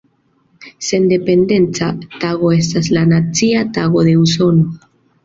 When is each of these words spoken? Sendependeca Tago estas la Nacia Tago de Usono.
Sendependeca 0.85 1.89
Tago 2.23 2.51
estas 2.55 2.89
la 2.97 3.05
Nacia 3.11 3.63
Tago 3.79 4.05
de 4.09 4.17
Usono. 4.23 4.65